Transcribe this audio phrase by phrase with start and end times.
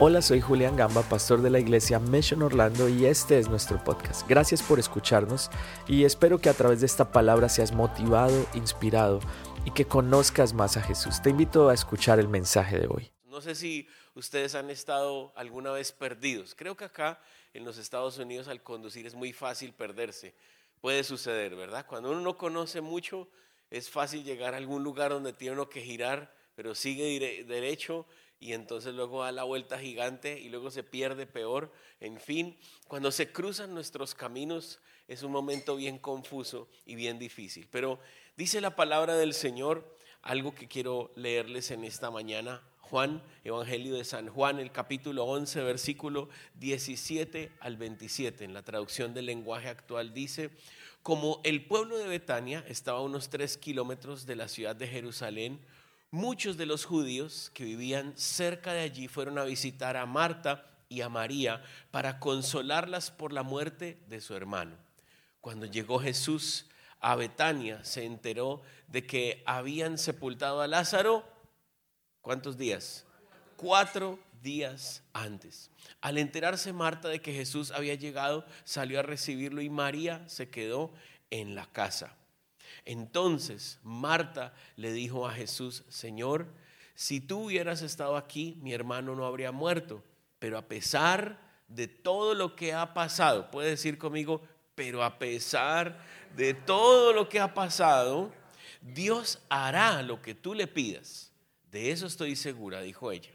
[0.00, 4.28] Hola, soy Julián Gamba, pastor de la iglesia Mission Orlando y este es nuestro podcast.
[4.28, 5.50] Gracias por escucharnos
[5.88, 9.18] y espero que a través de esta palabra seas motivado, inspirado
[9.64, 11.20] y que conozcas más a Jesús.
[11.20, 13.10] Te invito a escuchar el mensaje de hoy.
[13.24, 16.54] No sé si ustedes han estado alguna vez perdidos.
[16.54, 17.20] Creo que acá
[17.52, 20.32] en los Estados Unidos al conducir es muy fácil perderse.
[20.80, 21.86] Puede suceder, ¿verdad?
[21.88, 23.28] Cuando uno no conoce mucho,
[23.68, 28.06] es fácil llegar a algún lugar donde tiene uno que girar, pero sigue derecho
[28.40, 31.72] y entonces luego da la vuelta gigante y luego se pierde peor.
[32.00, 32.56] En fin,
[32.86, 37.66] cuando se cruzan nuestros caminos es un momento bien confuso y bien difícil.
[37.70, 37.98] Pero
[38.36, 42.62] dice la palabra del Señor algo que quiero leerles en esta mañana.
[42.80, 49.12] Juan, Evangelio de San Juan, el capítulo 11, versículo 17 al 27, en la traducción
[49.12, 50.50] del lenguaje actual dice,
[51.02, 55.60] como el pueblo de Betania estaba a unos tres kilómetros de la ciudad de Jerusalén,
[56.10, 61.02] muchos de los judíos que vivían cerca de allí fueron a visitar a Marta y
[61.02, 64.76] a María para consolarlas por la muerte de su hermano.
[65.40, 66.66] Cuando llegó Jesús
[67.00, 71.24] a Betania, se enteró de que habían sepultado a Lázaro,
[72.22, 73.04] ¿cuántos días?
[73.56, 75.70] Cuatro días antes.
[76.00, 80.92] Al enterarse Marta de que Jesús había llegado, salió a recibirlo y María se quedó
[81.30, 82.16] en la casa.
[82.88, 86.46] Entonces Marta le dijo a Jesús, Señor,
[86.94, 90.02] si tú hubieras estado aquí, mi hermano no habría muerto.
[90.38, 94.40] Pero a pesar de todo lo que ha pasado, puede decir conmigo,
[94.74, 96.02] pero a pesar
[96.34, 98.32] de todo lo que ha pasado,
[98.80, 101.30] Dios hará lo que tú le pidas.
[101.70, 103.32] De eso estoy segura, dijo ella.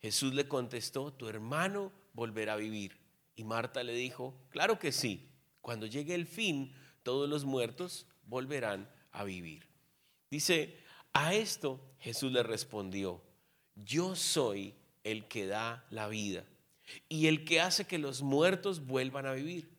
[0.00, 2.96] Jesús le contestó, tu hermano volverá a vivir.
[3.36, 5.28] Y Marta le dijo, claro que sí,
[5.60, 6.72] cuando llegue el fin,
[7.02, 9.66] todos los muertos volverán a vivir.
[10.30, 10.76] Dice,
[11.12, 13.22] a esto Jesús le respondió,
[13.74, 16.44] yo soy el que da la vida
[17.08, 19.70] y el que hace que los muertos vuelvan a vivir.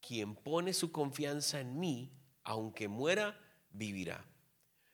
[0.00, 2.10] Quien pone su confianza en mí,
[2.44, 3.38] aunque muera,
[3.72, 4.24] vivirá.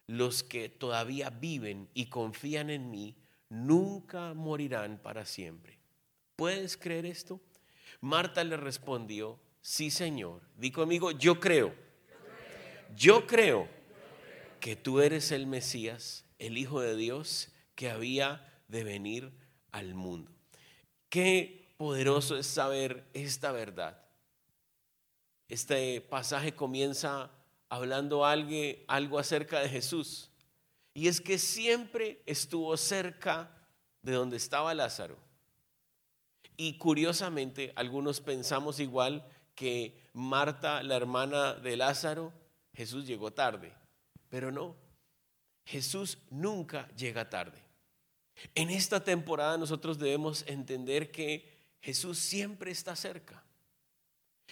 [0.07, 3.15] Los que todavía viven y confían en mí,
[3.49, 5.79] nunca morirán para siempre.
[6.37, 7.41] ¿Puedes creer esto?
[8.01, 10.43] Marta le respondió, sí Señor.
[10.57, 11.84] Di conmigo, yo creo
[12.97, 13.69] yo creo
[14.61, 19.33] que tú eres el Mesías, el Hijo de Dios que había de venir
[19.73, 20.31] al mundo.
[21.09, 24.01] Qué poderoso es saber esta verdad.
[25.49, 27.31] Este pasaje comienza
[27.69, 30.31] hablando algo, acerca de Jesús.
[30.95, 33.51] Y es que siempre estuvo cerca
[34.03, 35.19] de donde estaba Lázaro.
[36.57, 42.33] Y curiosamente, algunos pensamos igual que Marta, la hermana de Lázaro,
[42.75, 43.73] Jesús llegó tarde,
[44.29, 44.77] pero no,
[45.65, 47.63] Jesús nunca llega tarde.
[48.55, 53.45] En esta temporada nosotros debemos entender que Jesús siempre está cerca.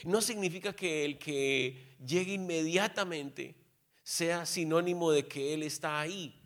[0.04, 3.54] No significa que el que llegue inmediatamente
[4.02, 6.40] sea sinónimo de que Él está ahí.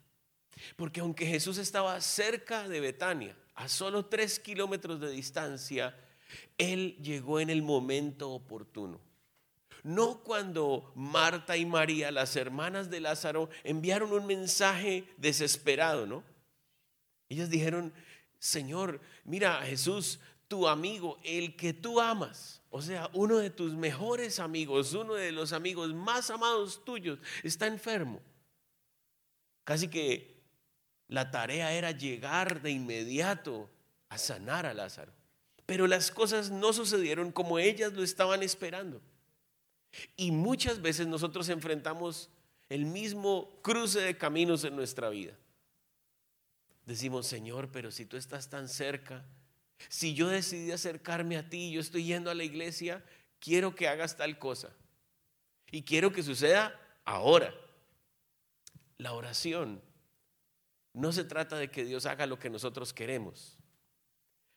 [0.76, 5.94] Porque aunque Jesús estaba cerca de Betania, a solo tres kilómetros de distancia,
[6.58, 9.00] Él llegó en el momento oportuno.
[9.86, 16.24] No cuando Marta y María, las hermanas de Lázaro, enviaron un mensaje desesperado, ¿no?
[17.28, 17.94] Ellas dijeron,
[18.40, 24.40] Señor, mira Jesús, tu amigo, el que tú amas, o sea, uno de tus mejores
[24.40, 28.20] amigos, uno de los amigos más amados tuyos, está enfermo.
[29.62, 30.42] Casi que
[31.06, 33.70] la tarea era llegar de inmediato
[34.08, 35.12] a sanar a Lázaro.
[35.64, 39.00] Pero las cosas no sucedieron como ellas lo estaban esperando.
[40.16, 42.30] Y muchas veces nosotros enfrentamos
[42.68, 45.32] el mismo cruce de caminos en nuestra vida.
[46.84, 49.24] Decimos, Señor, pero si tú estás tan cerca,
[49.88, 53.04] si yo decidí acercarme a ti, yo estoy yendo a la iglesia,
[53.40, 54.70] quiero que hagas tal cosa.
[55.70, 57.54] Y quiero que suceda ahora.
[58.98, 59.82] La oración
[60.92, 63.58] no se trata de que Dios haga lo que nosotros queremos.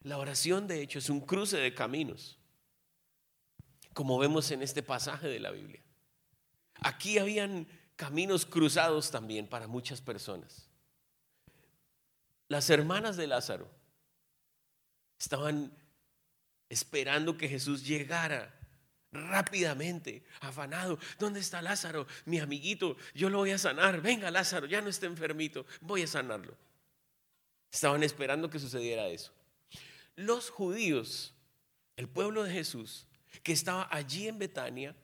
[0.01, 2.38] La oración, de hecho, es un cruce de caminos
[3.93, 5.81] como vemos en este pasaje de la Biblia.
[6.75, 10.69] Aquí habían caminos cruzados también para muchas personas.
[12.47, 13.69] Las hermanas de Lázaro
[15.19, 15.71] estaban
[16.69, 18.55] esperando que Jesús llegara
[19.11, 20.97] rápidamente, afanado.
[21.17, 22.07] ¿Dónde está Lázaro?
[22.25, 24.01] Mi amiguito, yo lo voy a sanar.
[24.01, 26.55] Venga, Lázaro, ya no está enfermito, voy a sanarlo.
[27.71, 29.31] Estaban esperando que sucediera eso.
[30.15, 31.33] Los judíos,
[31.97, 33.07] el pueblo de Jesús,
[33.43, 34.95] que estaba allí en Betania,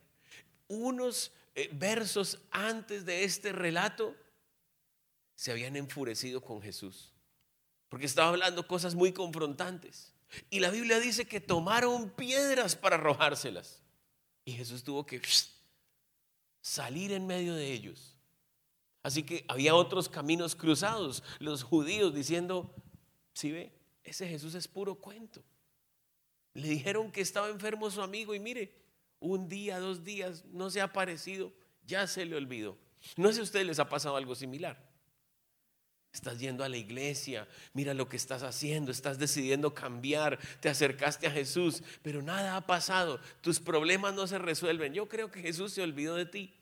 [0.68, 4.14] unos eh, versos antes de este relato,
[5.34, 7.12] se habían enfurecido con Jesús.
[7.88, 10.12] porque estaba hablando cosas muy confrontantes.
[10.50, 13.80] Y la Biblia dice que tomaron piedras para arrojárselas.
[14.44, 15.22] Y Jesús tuvo que
[16.60, 18.16] salir en medio de ellos.
[19.02, 22.74] Así que había otros caminos cruzados, los judíos diciendo,
[23.32, 23.72] si ve,
[24.02, 25.44] ese Jesús es puro cuento.
[26.56, 28.72] Le dijeron que estaba enfermo su amigo y mire,
[29.20, 31.52] un día, dos días, no se ha aparecido,
[31.84, 32.78] ya se le olvidó.
[33.16, 34.82] No sé si a ustedes les ha pasado algo similar.
[36.12, 41.26] Estás yendo a la iglesia, mira lo que estás haciendo, estás decidiendo cambiar, te acercaste
[41.26, 44.94] a Jesús, pero nada ha pasado, tus problemas no se resuelven.
[44.94, 46.54] Yo creo que Jesús se olvidó de ti.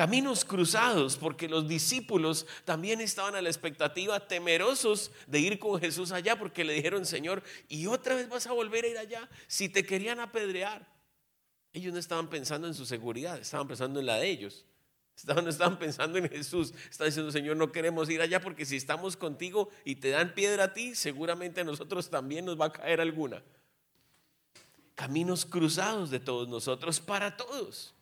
[0.00, 6.10] Caminos cruzados, porque los discípulos también estaban a la expectativa, temerosos de ir con Jesús
[6.10, 9.28] allá, porque le dijeron, Señor, ¿y otra vez vas a volver a ir allá?
[9.46, 10.88] Si te querían apedrear.
[11.74, 14.64] Ellos no estaban pensando en su seguridad, estaban pensando en la de ellos.
[15.14, 16.72] Estaban, estaban pensando en Jesús.
[16.90, 20.64] Estaban diciendo, Señor, no queremos ir allá porque si estamos contigo y te dan piedra
[20.64, 23.42] a ti, seguramente a nosotros también nos va a caer alguna.
[24.94, 27.94] Caminos cruzados de todos nosotros para todos.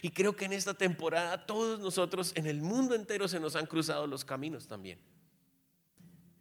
[0.00, 3.66] Y creo que en esta temporada todos nosotros en el mundo entero se nos han
[3.66, 4.98] cruzado los caminos también.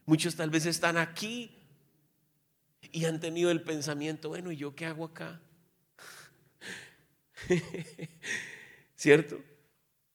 [0.06, 1.58] Muchos tal vez están aquí
[2.92, 5.42] y han tenido el pensamiento, bueno, ¿y yo qué hago acá?
[8.96, 9.42] ¿Cierto?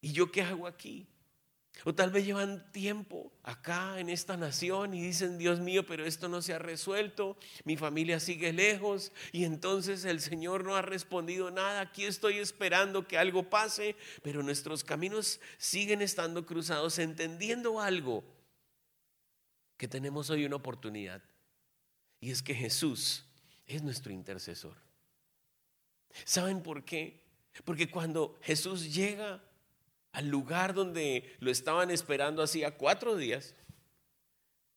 [0.00, 1.06] ¿Y yo qué hago aquí?
[1.88, 6.29] O tal vez llevan tiempo acá en esta nación y dicen, Dios mío, pero esto
[6.29, 11.53] no se ha resuelto, mi familia sigue lejos y entonces el Señor no ha respondido
[11.53, 13.94] nada, aquí estoy esperando que algo pase,
[14.25, 18.25] pero nuestros caminos siguen estando cruzados, entendiendo algo,
[19.77, 21.23] que tenemos hoy una oportunidad,
[22.19, 23.27] y es que Jesús
[23.65, 24.75] es nuestro intercesor.
[26.25, 27.23] ¿Saben por qué?
[27.65, 29.41] Porque cuando Jesús llega
[30.16, 33.54] al lugar donde lo estaban esperando hacía cuatro días.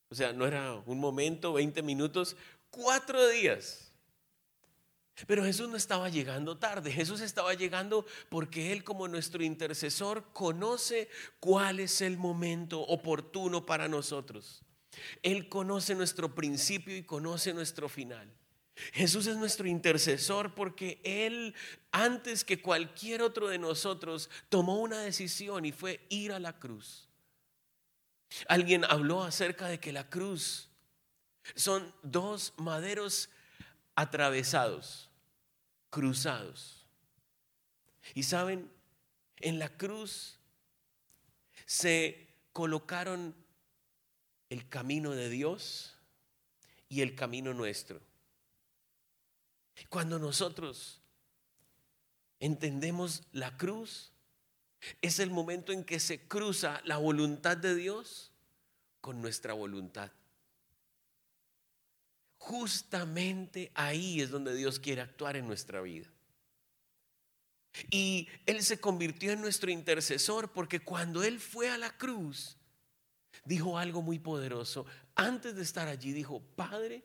[0.09, 2.35] O sea, no era un momento, 20 minutos,
[2.69, 3.93] cuatro días.
[5.27, 11.07] Pero Jesús no estaba llegando tarde, Jesús estaba llegando porque Él como nuestro intercesor conoce
[11.39, 14.65] cuál es el momento oportuno para nosotros.
[15.23, 18.29] Él conoce nuestro principio y conoce nuestro final.
[18.93, 21.53] Jesús es nuestro intercesor porque Él,
[21.91, 27.07] antes que cualquier otro de nosotros, tomó una decisión y fue ir a la cruz.
[28.47, 30.69] Alguien habló acerca de que la cruz
[31.55, 33.29] son dos maderos
[33.95, 35.09] atravesados,
[35.89, 36.85] cruzados.
[38.13, 38.71] Y saben,
[39.37, 40.39] en la cruz
[41.65, 43.35] se colocaron
[44.49, 45.95] el camino de Dios
[46.87, 48.01] y el camino nuestro.
[49.89, 51.01] Cuando nosotros
[52.39, 54.13] entendemos la cruz,
[55.01, 58.31] es el momento en que se cruza la voluntad de Dios
[59.01, 60.11] con nuestra voluntad.
[62.37, 66.07] Justamente ahí es donde Dios quiere actuar en nuestra vida.
[67.91, 72.57] Y Él se convirtió en nuestro intercesor porque cuando Él fue a la cruz,
[73.43, 74.85] dijo algo muy poderoso.
[75.15, 77.03] Antes de estar allí, dijo, Padre,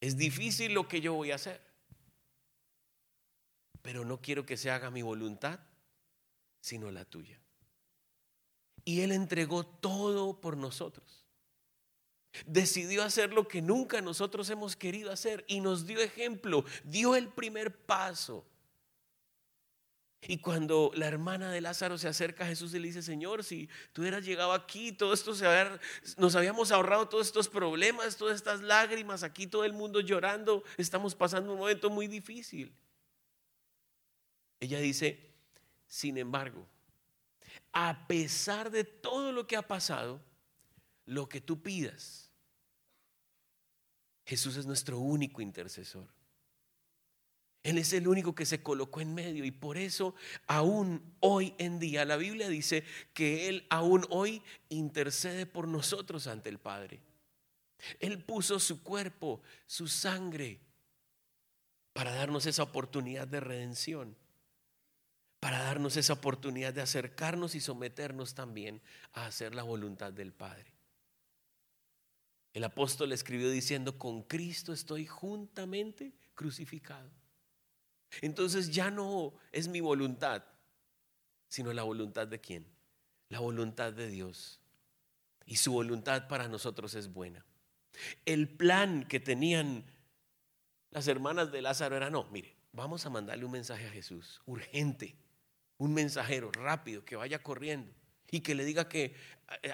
[0.00, 1.60] es difícil lo que yo voy a hacer,
[3.82, 5.60] pero no quiero que se haga mi voluntad,
[6.60, 7.40] sino la tuya.
[8.84, 11.26] Y Él entregó todo por nosotros.
[12.46, 17.28] Decidió hacer lo que nunca nosotros hemos querido hacer y nos dio ejemplo, dio el
[17.28, 18.46] primer paso
[20.22, 24.02] y cuando la hermana de Lázaro se acerca a Jesús le dice, Señor, si tú
[24.02, 25.46] hubieras llegado aquí, todo esto se
[26.16, 31.14] nos habíamos ahorrado todos estos problemas, todas estas lágrimas, aquí todo el mundo llorando, estamos
[31.14, 32.74] pasando un momento muy difícil.
[34.58, 35.34] Ella dice,
[35.86, 36.66] sin embargo,
[37.72, 40.20] a pesar de todo lo que ha pasado,
[41.06, 42.28] lo que tú pidas,
[44.26, 46.17] Jesús es nuestro único intercesor.
[47.68, 50.14] Él es el único que se colocó en medio y por eso
[50.46, 52.82] aún hoy en día la Biblia dice
[53.12, 57.02] que Él aún hoy intercede por nosotros ante el Padre.
[58.00, 60.60] Él puso su cuerpo, su sangre,
[61.92, 64.16] para darnos esa oportunidad de redención,
[65.38, 68.80] para darnos esa oportunidad de acercarnos y someternos también
[69.12, 70.72] a hacer la voluntad del Padre.
[72.54, 77.10] El apóstol escribió diciendo, con Cristo estoy juntamente crucificado.
[78.20, 80.44] Entonces ya no es mi voluntad,
[81.48, 82.66] sino la voluntad de quién?
[83.28, 84.60] La voluntad de Dios.
[85.46, 87.44] Y su voluntad para nosotros es buena.
[88.24, 89.84] El plan que tenían
[90.90, 95.16] las hermanas de Lázaro era, no, mire, vamos a mandarle un mensaje a Jesús, urgente,
[95.76, 97.92] un mensajero rápido que vaya corriendo.
[98.30, 99.14] y que le diga que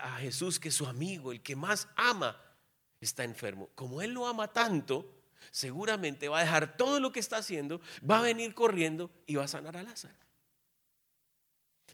[0.01, 2.41] a Jesús que su amigo, el que más ama,
[3.01, 3.71] está enfermo.
[3.75, 5.13] Como él lo ama tanto,
[5.51, 9.45] seguramente va a dejar todo lo que está haciendo, va a venir corriendo y va
[9.45, 10.15] a sanar a Lázaro.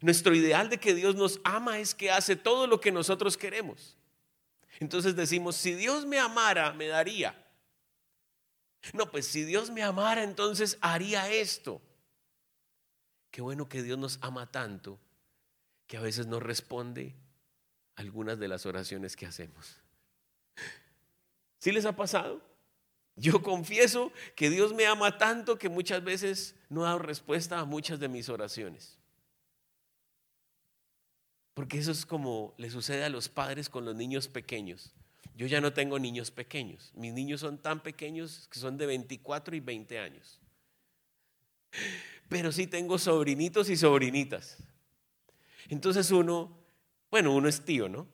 [0.01, 3.95] Nuestro ideal de que Dios nos ama es que hace todo lo que nosotros queremos.
[4.79, 7.37] Entonces decimos, si Dios me amara, me daría.
[8.93, 11.81] No, pues si Dios me amara, entonces haría esto.
[13.29, 14.99] Qué bueno que Dios nos ama tanto
[15.85, 17.15] que a veces no responde
[17.95, 19.77] algunas de las oraciones que hacemos.
[21.59, 22.41] ¿Sí les ha pasado?
[23.21, 27.65] Yo confieso que Dios me ama tanto que muchas veces no ha dado respuesta a
[27.65, 28.97] muchas de mis oraciones.
[31.53, 34.91] Porque eso es como le sucede a los padres con los niños pequeños.
[35.35, 36.91] Yo ya no tengo niños pequeños.
[36.95, 40.39] Mis niños son tan pequeños que son de 24 y 20 años.
[42.27, 44.57] Pero sí tengo sobrinitos y sobrinitas.
[45.69, 46.57] Entonces uno,
[47.11, 48.07] bueno, uno es tío, ¿no?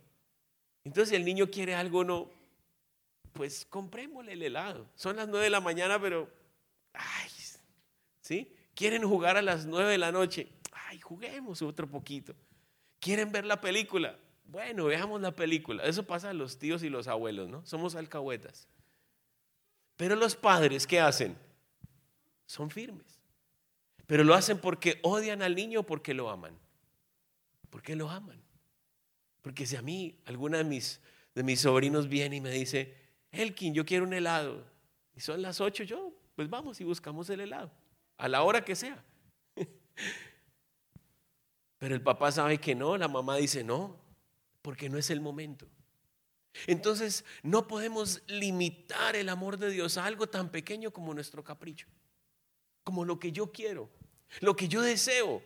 [0.84, 2.30] Entonces si el niño quiere algo, no,
[3.38, 4.90] pues comprémosle el helado.
[4.96, 6.28] Son las 9 de la mañana, pero,
[6.94, 7.30] ay,
[8.20, 8.52] ¿sí?
[8.74, 10.50] Quieren jugar a las 9 de la noche.
[10.72, 12.34] Ay, juguemos otro poquito.
[13.00, 14.18] ¿Quieren ver la película?
[14.46, 15.84] Bueno, veamos la película.
[15.84, 17.64] Eso pasa a los tíos y los abuelos, ¿no?
[17.66, 18.68] Somos alcahuetas.
[19.98, 21.38] Pero los padres, ¿qué hacen?
[22.48, 23.20] Son firmes.
[24.08, 26.58] Pero lo hacen porque odian al niño o porque lo aman.
[27.70, 28.42] ¿Por qué lo aman?
[29.44, 31.02] Porque si a mí alguna de mis,
[31.36, 33.07] de mis sobrinos viene y me dice,
[33.38, 34.66] Elkin, yo quiero un helado,
[35.16, 37.72] y son las ocho, yo, pues vamos y buscamos el helado,
[38.18, 39.04] a la hora que sea.
[41.78, 43.96] Pero el papá sabe que no, la mamá dice no,
[44.62, 45.68] porque no es el momento.
[46.66, 51.88] Entonces no podemos limitar el amor de Dios a algo tan pequeño como nuestro capricho,
[52.84, 53.90] como lo que yo quiero,
[54.40, 55.44] lo que yo deseo.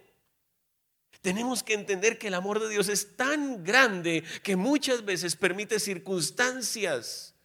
[1.22, 5.80] Tenemos que entender que el amor de Dios es tan grande que muchas veces permite
[5.80, 7.36] circunstancias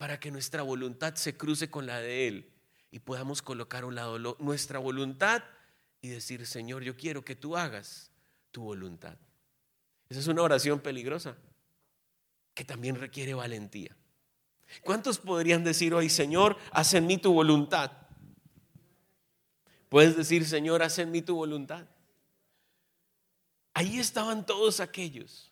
[0.00, 2.50] para que nuestra voluntad se cruce con la de Él
[2.90, 5.44] y podamos colocar a un lado nuestra voluntad
[6.00, 8.10] y decir, Señor, yo quiero que tú hagas
[8.50, 9.18] tu voluntad.
[10.08, 11.36] Esa es una oración peligrosa
[12.54, 13.94] que también requiere valentía.
[14.84, 17.92] ¿Cuántos podrían decir hoy, Señor, haz en mí tu voluntad?
[19.90, 21.84] Puedes decir, Señor, haz en mí tu voluntad.
[23.74, 25.49] Ahí estaban todos aquellos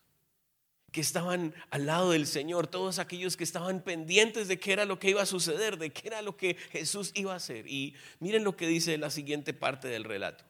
[0.91, 4.99] que estaban al lado del Señor, todos aquellos que estaban pendientes de qué era lo
[4.99, 7.67] que iba a suceder, de qué era lo que Jesús iba a hacer.
[7.67, 10.49] Y miren lo que dice la siguiente parte del relato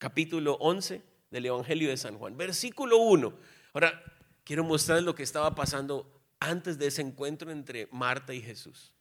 [0.00, 3.32] capítulo 11 del Evangelio de San Juan, versículo 1.
[3.74, 4.02] Ahora,
[4.44, 8.92] quiero mostrarles lo que estaba pasando antes de ese encuentro entre Marta y Jesús.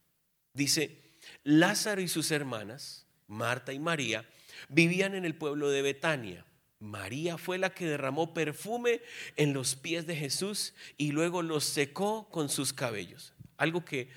[0.54, 1.00] Dice,
[1.44, 4.28] Lázaro y sus hermanas, Marta y María,
[4.68, 6.46] vivían en el pueblo de Betania.
[6.80, 9.02] María fue la que derramó perfume
[9.36, 13.34] en los pies de Jesús y luego los secó con sus cabellos.
[13.58, 14.10] Algo que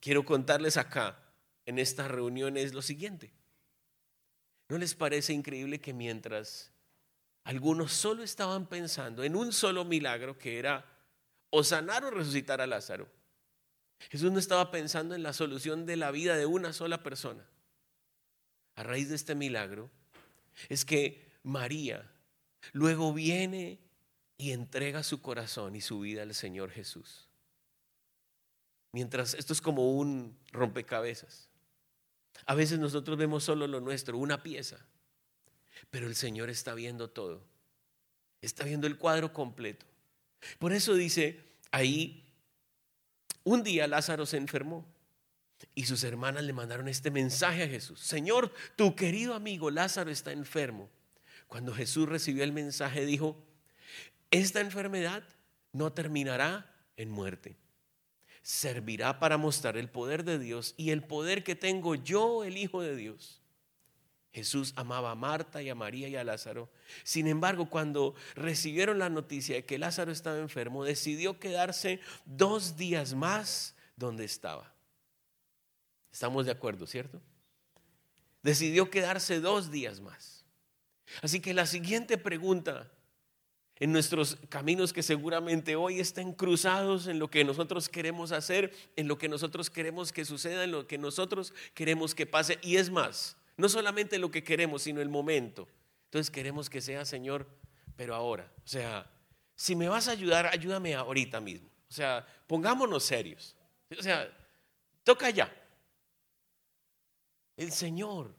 [0.00, 1.18] quiero contarles acá
[1.66, 3.32] en esta reunión es lo siguiente.
[4.68, 6.72] ¿No les parece increíble que mientras
[7.44, 10.86] algunos solo estaban pensando en un solo milagro que era
[11.50, 13.06] o sanar o resucitar a Lázaro?
[14.10, 17.46] Jesús no estaba pensando en la solución de la vida de una sola persona.
[18.76, 19.90] A raíz de este milagro
[20.70, 22.10] es que María
[22.72, 23.78] luego viene
[24.36, 27.28] y entrega su corazón y su vida al Señor Jesús.
[28.92, 31.48] Mientras esto es como un rompecabezas.
[32.46, 34.84] A veces nosotros vemos solo lo nuestro, una pieza,
[35.90, 37.44] pero el Señor está viendo todo.
[38.40, 39.86] Está viendo el cuadro completo.
[40.58, 42.24] Por eso dice ahí,
[43.44, 44.84] un día Lázaro se enfermó
[45.74, 48.00] y sus hermanas le mandaron este mensaje a Jesús.
[48.00, 50.90] Señor, tu querido amigo Lázaro está enfermo.
[51.52, 53.36] Cuando Jesús recibió el mensaje dijo,
[54.30, 55.22] esta enfermedad
[55.72, 57.58] no terminará en muerte
[58.42, 62.82] servirá para mostrar el poder de Dios y el poder que tengo yo, el Hijo
[62.82, 63.40] de Dios.
[64.32, 66.70] Jesús amaba a Marta y a María y a Lázaro.
[67.04, 73.14] Sin embargo, cuando recibieron la noticia de que Lázaro estaba enfermo, decidió quedarse dos días
[73.14, 74.74] más donde estaba.
[76.10, 77.20] Estamos de acuerdo, ¿cierto?
[78.42, 80.41] Decidió quedarse dos días más.
[81.20, 82.90] Así que la siguiente pregunta
[83.76, 89.08] en nuestros caminos que seguramente hoy están cruzados en lo que nosotros queremos hacer, en
[89.08, 92.58] lo que nosotros queremos que suceda, en lo que nosotros queremos que pase.
[92.62, 95.68] Y es más, no solamente lo que queremos, sino el momento.
[96.04, 97.48] Entonces queremos que sea, Señor,
[97.96, 98.50] pero ahora.
[98.64, 99.10] O sea,
[99.56, 101.68] si me vas a ayudar, ayúdame ahorita mismo.
[101.88, 103.56] O sea, pongámonos serios.
[103.98, 104.30] O sea,
[105.02, 105.52] toca ya.
[107.56, 108.34] El Señor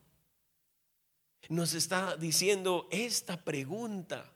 [1.50, 4.32] nos está diciendo esta pregunta.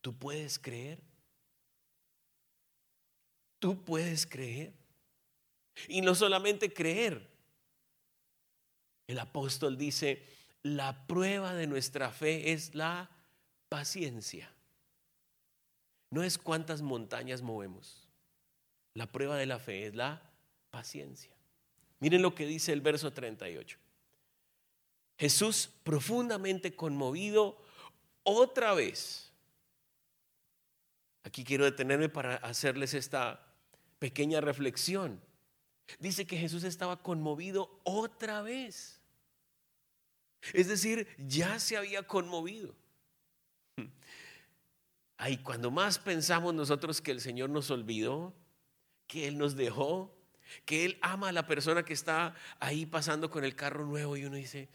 [0.00, 1.00] ¿Tú puedes creer?
[3.58, 4.72] Tú puedes creer.
[5.88, 7.28] Y no solamente creer.
[9.06, 10.24] El apóstol dice,
[10.62, 13.10] la prueba de nuestra fe es la
[13.68, 14.52] paciencia.
[16.10, 18.08] No es cuántas montañas movemos.
[18.94, 20.22] La prueba de la fe es la
[20.70, 21.32] paciencia.
[22.00, 23.78] Miren lo que dice el verso 38.
[25.20, 27.58] Jesús profundamente conmovido
[28.22, 29.30] otra vez.
[31.24, 33.46] Aquí quiero detenerme para hacerles esta
[33.98, 35.20] pequeña reflexión.
[35.98, 38.98] Dice que Jesús estaba conmovido otra vez.
[40.54, 42.74] Es decir, ya se había conmovido.
[45.18, 48.32] Ay, cuando más pensamos nosotros que el Señor nos olvidó,
[49.06, 50.16] que Él nos dejó,
[50.64, 54.24] que Él ama a la persona que está ahí pasando con el carro nuevo y
[54.24, 54.68] uno dice,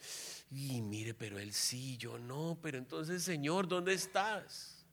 [0.57, 4.85] y mire, pero Él sí, yo no, pero entonces Señor, ¿dónde estás?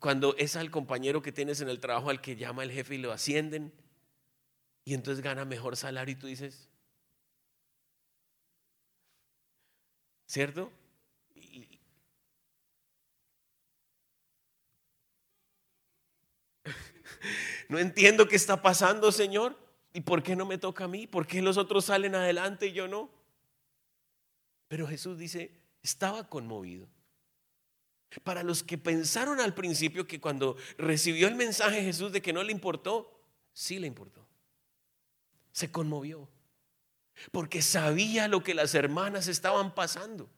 [0.00, 2.98] Cuando es al compañero que tienes en el trabajo al que llama el jefe y
[2.98, 3.72] lo ascienden
[4.84, 6.68] y entonces gana mejor salario y tú dices,
[10.26, 10.72] ¿cierto?
[17.68, 19.56] no entiendo qué está pasando, Señor.
[19.94, 21.06] ¿Y por qué no me toca a mí?
[21.06, 23.21] ¿Por qué los otros salen adelante y yo no?
[24.72, 25.50] Pero Jesús dice,
[25.82, 26.88] estaba conmovido.
[28.24, 32.42] Para los que pensaron al principio que cuando recibió el mensaje Jesús de que no
[32.42, 34.26] le importó, sí le importó.
[35.52, 36.26] Se conmovió.
[37.32, 40.30] Porque sabía lo que las hermanas estaban pasando.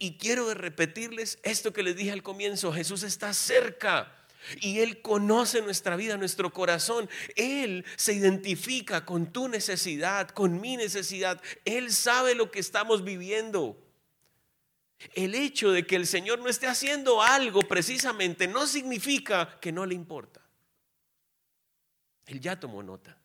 [0.00, 4.21] Y quiero repetirles esto que les dije al comienzo, Jesús está cerca.
[4.60, 7.08] Y Él conoce nuestra vida, nuestro corazón.
[7.36, 11.40] Él se identifica con tu necesidad, con mi necesidad.
[11.64, 13.78] Él sabe lo que estamos viviendo.
[15.14, 19.84] El hecho de que el Señor no esté haciendo algo precisamente no significa que no
[19.84, 20.40] le importa.
[22.26, 23.18] Él ya tomó nota.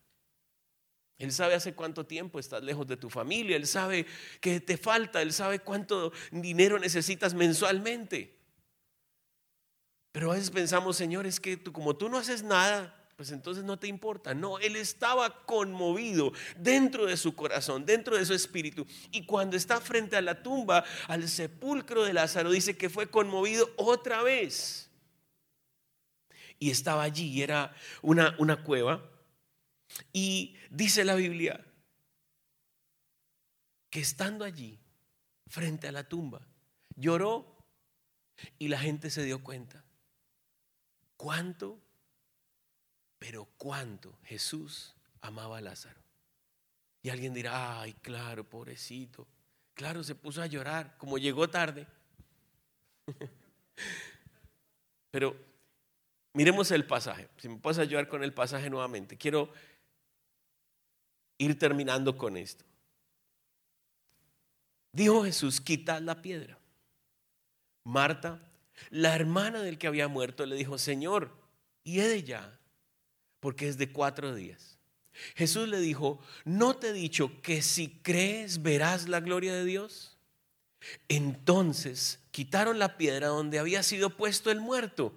[1.17, 3.55] Él sabe hace cuánto tiempo estás lejos de tu familia.
[3.55, 4.05] Él sabe
[4.39, 5.21] que te falta.
[5.21, 8.36] Él sabe cuánto dinero necesitas mensualmente.
[10.17, 13.63] Pero a veces pensamos, Señor, es que tú, como tú no haces nada, pues entonces
[13.63, 14.33] no te importa.
[14.33, 18.87] No, él estaba conmovido dentro de su corazón, dentro de su espíritu.
[19.11, 23.69] Y cuando está frente a la tumba, al sepulcro de Lázaro, dice que fue conmovido
[23.75, 24.89] otra vez.
[26.57, 29.07] Y estaba allí, era una, una cueva.
[30.13, 31.63] Y dice la Biblia
[33.91, 34.79] que estando allí,
[35.45, 36.41] frente a la tumba,
[36.95, 37.55] lloró
[38.57, 39.83] y la gente se dio cuenta.
[41.17, 41.79] ¿Cuánto?
[43.19, 45.99] Pero cuánto Jesús amaba a Lázaro.
[47.01, 49.27] Y alguien dirá, ay, claro, pobrecito.
[49.73, 51.87] Claro, se puso a llorar, como llegó tarde.
[55.11, 55.35] Pero
[56.33, 57.29] miremos el pasaje.
[57.37, 59.17] Si me puedes ayudar con el pasaje nuevamente.
[59.17, 59.51] Quiero
[61.37, 62.65] ir terminando con esto.
[64.91, 66.57] Dijo Jesús, quitad la piedra.
[67.83, 68.39] Marta
[68.89, 71.31] la hermana del que había muerto le dijo, Señor,
[71.83, 72.59] y he de ya,
[73.39, 74.77] porque es de cuatro días.
[75.35, 80.17] Jesús le dijo, ¿no te he dicho que si crees verás la gloria de Dios?
[81.07, 85.13] Entonces quitaron la piedra donde había sido puesto el muerto.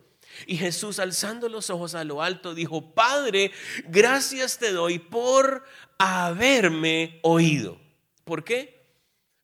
[0.47, 3.51] Y Jesús, alzando los ojos a lo alto, dijo, Padre,
[3.89, 5.65] gracias te doy por
[5.99, 7.81] haberme oído.
[8.25, 8.81] ¿Por qué?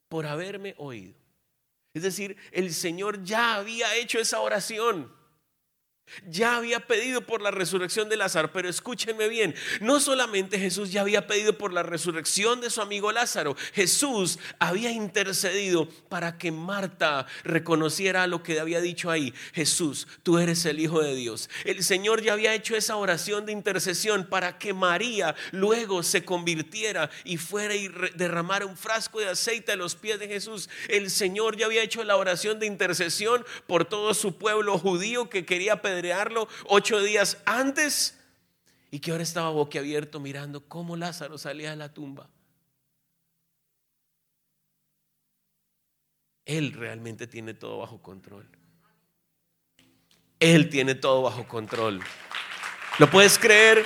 [0.07, 1.16] Por haberme oído.
[1.97, 5.11] Es decir, el Señor ya había hecho esa oración.
[6.27, 11.01] Ya había pedido por la resurrección de Lázaro, pero escúchenme bien, no solamente Jesús ya
[11.01, 17.27] había pedido por la resurrección de su amigo Lázaro, Jesús había intercedido para que Marta
[17.43, 21.49] reconociera lo que había dicho ahí, Jesús, tú eres el Hijo de Dios.
[21.65, 27.09] El Señor ya había hecho esa oración de intercesión para que María luego se convirtiera
[27.25, 30.69] y fuera y derramara un frasco de aceite a los pies de Jesús.
[30.87, 35.45] El Señor ya había hecho la oración de intercesión por todo su pueblo judío que
[35.45, 35.96] quería pedir
[36.65, 38.19] ocho días antes
[38.91, 42.29] y que ahora estaba boquiabierto mirando cómo Lázaro salía de la tumba.
[46.45, 48.47] Él realmente tiene todo bajo control.
[50.39, 51.99] Él tiene todo bajo control.
[52.99, 53.85] ¿Lo puedes creer?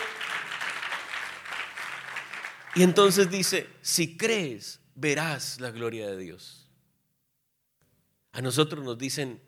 [2.75, 6.69] Y entonces dice, si crees, verás la gloria de Dios.
[8.31, 9.41] A nosotros nos dicen,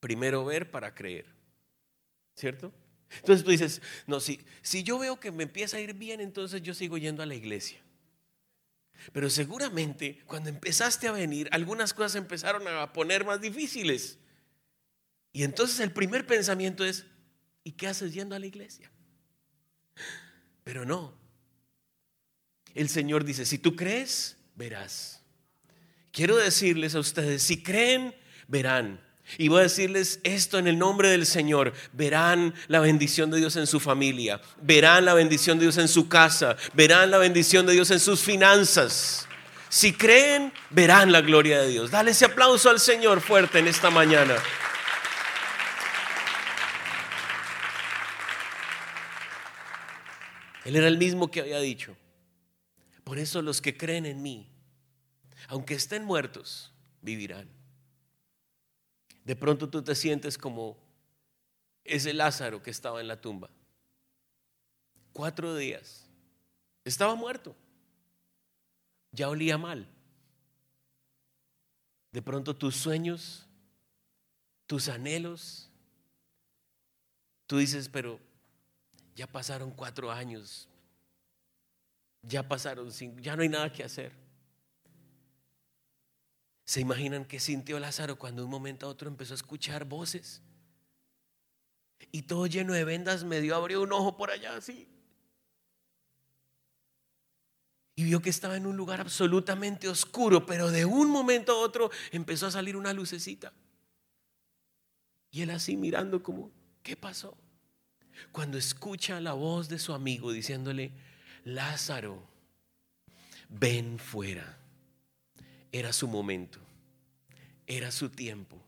[0.00, 1.33] primero ver para creer.
[2.36, 2.72] ¿Cierto?
[3.16, 6.62] Entonces tú dices, no, si, si yo veo que me empieza a ir bien, entonces
[6.62, 7.80] yo sigo yendo a la iglesia.
[9.12, 14.18] Pero seguramente cuando empezaste a venir, algunas cosas empezaron a poner más difíciles.
[15.32, 17.06] Y entonces el primer pensamiento es,
[17.62, 18.90] ¿y qué haces yendo a la iglesia?
[20.62, 21.14] Pero no.
[22.74, 25.22] El Señor dice, si tú crees, verás.
[26.10, 28.14] Quiero decirles a ustedes, si creen,
[28.48, 29.03] verán.
[29.38, 31.72] Y voy a decirles esto en el nombre del Señor.
[31.92, 34.40] Verán la bendición de Dios en su familia.
[34.62, 36.56] Verán la bendición de Dios en su casa.
[36.74, 39.26] Verán la bendición de Dios en sus finanzas.
[39.68, 41.90] Si creen, verán la gloria de Dios.
[41.90, 44.36] Dale ese aplauso al Señor fuerte en esta mañana.
[50.64, 51.96] Él era el mismo que había dicho.
[53.02, 54.48] Por eso los que creen en mí,
[55.48, 57.48] aunque estén muertos, vivirán.
[59.24, 60.76] De pronto tú te sientes como
[61.82, 63.50] ese Lázaro que estaba en la tumba.
[65.12, 66.06] Cuatro días.
[66.84, 67.56] Estaba muerto.
[69.12, 69.88] Ya olía mal.
[72.12, 73.46] De pronto tus sueños,
[74.66, 75.70] tus anhelos,
[77.46, 78.20] tú dices, pero
[79.16, 80.68] ya pasaron cuatro años,
[82.22, 84.23] ya pasaron cinco, ya no hay nada que hacer.
[86.64, 90.42] ¿Se imaginan qué sintió Lázaro cuando de un momento a otro empezó a escuchar voces?
[92.10, 94.88] Y todo lleno de vendas, medio abrió un ojo por allá así.
[97.96, 101.90] Y vio que estaba en un lugar absolutamente oscuro, pero de un momento a otro
[102.10, 103.52] empezó a salir una lucecita.
[105.30, 106.50] Y él así mirando como,
[106.82, 107.36] ¿qué pasó?
[108.32, 110.92] Cuando escucha la voz de su amigo diciéndole,
[111.44, 112.26] Lázaro,
[113.48, 114.63] ven fuera.
[115.74, 116.60] Era su momento,
[117.66, 118.64] era su tiempo,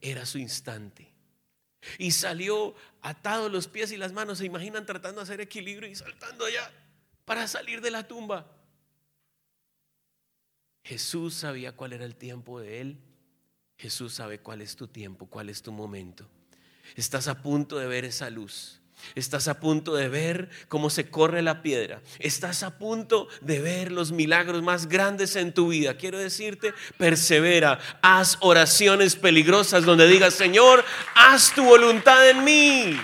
[0.00, 1.06] era su instante.
[1.98, 5.94] Y salió atado los pies y las manos, se imaginan tratando de hacer equilibrio y
[5.94, 6.68] saltando allá
[7.24, 8.50] para salir de la tumba.
[10.82, 12.98] Jesús sabía cuál era el tiempo de él.
[13.78, 16.28] Jesús sabe cuál es tu tiempo, cuál es tu momento.
[16.96, 18.80] Estás a punto de ver esa luz.
[19.14, 22.00] Estás a punto de ver cómo se corre la piedra.
[22.18, 25.96] Estás a punto de ver los milagros más grandes en tu vida.
[25.96, 27.78] Quiero decirte, persevera.
[28.02, 32.96] Haz oraciones peligrosas donde digas, Señor, haz tu voluntad en mí.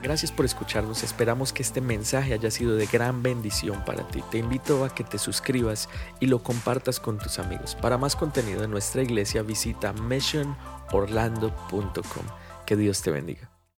[0.00, 4.22] Gracias por escucharnos, esperamos que este mensaje haya sido de gran bendición para ti.
[4.30, 5.88] Te invito a que te suscribas
[6.20, 7.74] y lo compartas con tus amigos.
[7.74, 12.24] Para más contenido de nuestra iglesia visita missionorlando.com.
[12.64, 13.47] Que Dios te bendiga.